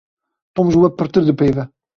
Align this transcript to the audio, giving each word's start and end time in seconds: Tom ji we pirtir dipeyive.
Tom 0.59 0.71
ji 0.75 0.81
we 0.85 0.91
pirtir 1.03 1.29
dipeyive. 1.31 1.71